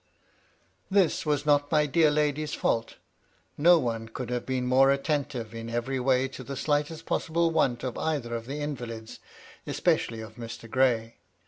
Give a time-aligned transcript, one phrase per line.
[0.89, 2.95] This was not my dear lady's &ult;
[3.55, 7.83] no one could have been more attentive in every way to the slightest possible want
[7.83, 9.19] of either of the invalids,
[9.67, 10.67] especially of Mr.
[10.67, 11.17] Gray.